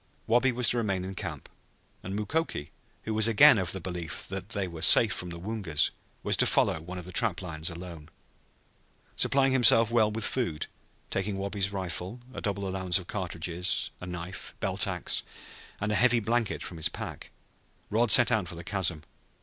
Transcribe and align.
Wabi 0.25 0.51
was 0.51 0.69
to 0.71 0.77
remain 0.77 1.05
in 1.05 1.13
camp, 1.13 1.47
and 2.01 2.15
Mukoki, 2.15 2.71
who 3.03 3.13
was 3.13 3.27
again 3.27 3.59
of 3.59 3.71
the 3.71 3.79
belief 3.79 4.27
that 4.29 4.49
they 4.49 4.67
were 4.67 4.81
safe 4.81 5.13
from 5.13 5.29
the 5.29 5.37
Woongas, 5.37 5.91
was 6.23 6.35
to 6.37 6.47
follow 6.47 6.81
one 6.81 6.97
of 6.97 7.05
the 7.05 7.11
trap 7.11 7.39
lines 7.43 7.69
alone. 7.69 8.09
Supplying 9.15 9.51
himself 9.51 9.91
well 9.91 10.09
with 10.09 10.25
food, 10.25 10.65
taking 11.11 11.37
Wabi's 11.37 11.71
rifle, 11.71 12.19
a 12.33 12.41
double 12.41 12.67
allowance 12.67 12.97
of 12.97 13.05
cartridges, 13.05 13.91
a 14.01 14.07
knife, 14.07 14.55
belt 14.59 14.87
ax, 14.87 15.21
and 15.79 15.91
a 15.91 15.95
heavy 16.01 16.19
blanket 16.19 16.63
in 16.71 16.77
his 16.77 16.89
pack, 16.89 17.29
Rod 17.91 18.09
set 18.09 18.31
out 18.31 18.47
for 18.47 18.55
the 18.55 18.63
chasm. 18.63 19.03